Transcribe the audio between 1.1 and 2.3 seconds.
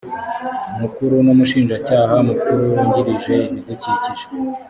n umushinjacyaha